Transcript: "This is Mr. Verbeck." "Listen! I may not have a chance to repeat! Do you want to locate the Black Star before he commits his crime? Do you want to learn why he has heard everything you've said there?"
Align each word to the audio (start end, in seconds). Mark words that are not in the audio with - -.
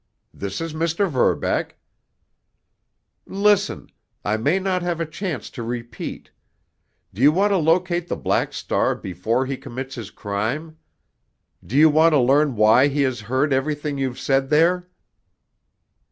"This 0.33 0.59
is 0.61 0.73
Mr. 0.73 1.07
Verbeck." 1.07 1.77
"Listen! 3.27 3.87
I 4.25 4.35
may 4.35 4.57
not 4.57 4.81
have 4.81 4.99
a 4.99 5.05
chance 5.05 5.51
to 5.51 5.61
repeat! 5.61 6.31
Do 7.13 7.21
you 7.21 7.31
want 7.31 7.51
to 7.51 7.57
locate 7.57 8.07
the 8.07 8.15
Black 8.15 8.51
Star 8.51 8.95
before 8.95 9.45
he 9.45 9.57
commits 9.57 9.93
his 9.93 10.09
crime? 10.09 10.79
Do 11.63 11.77
you 11.77 11.91
want 11.91 12.13
to 12.13 12.19
learn 12.19 12.55
why 12.55 12.87
he 12.87 13.03
has 13.03 13.21
heard 13.21 13.53
everything 13.53 13.99
you've 13.99 14.17
said 14.17 14.49
there?" 14.49 14.89